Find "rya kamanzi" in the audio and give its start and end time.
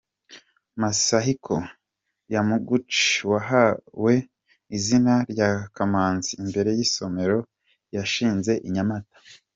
5.31-6.31